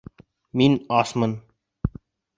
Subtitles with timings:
[0.61, 1.37] Мин асмын